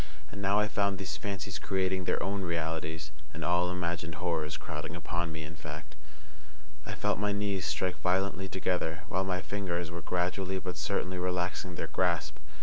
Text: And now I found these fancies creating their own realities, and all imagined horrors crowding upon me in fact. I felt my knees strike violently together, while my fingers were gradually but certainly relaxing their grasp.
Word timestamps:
And 0.31 0.41
now 0.41 0.57
I 0.59 0.67
found 0.67 0.97
these 0.97 1.15
fancies 1.15 1.59
creating 1.59 2.05
their 2.05 2.17
own 2.23 2.41
realities, 2.41 3.11
and 3.35 3.45
all 3.45 3.69
imagined 3.69 4.15
horrors 4.15 4.57
crowding 4.57 4.95
upon 4.95 5.31
me 5.31 5.43
in 5.43 5.55
fact. 5.55 5.95
I 6.87 6.95
felt 6.95 7.19
my 7.19 7.31
knees 7.33 7.67
strike 7.67 8.01
violently 8.01 8.47
together, 8.47 9.01
while 9.09 9.23
my 9.23 9.41
fingers 9.41 9.91
were 9.91 10.01
gradually 10.01 10.57
but 10.57 10.75
certainly 10.75 11.19
relaxing 11.19 11.75
their 11.75 11.85
grasp. 11.85 12.37